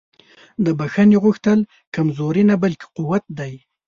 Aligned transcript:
د 0.65 0.67
بښنې 0.79 1.17
غوښتل 1.23 1.59
کمزوري 1.95 2.43
نه 2.49 2.55
بلکې 2.63 2.85
قوت 2.95 3.23
دی. 3.39 3.53